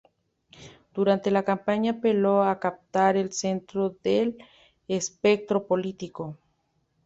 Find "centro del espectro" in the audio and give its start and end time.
3.31-5.67